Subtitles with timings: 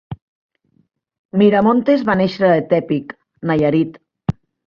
[1.41, 3.15] Miramontes va néixer a Tepic,
[3.51, 4.03] Nayarit.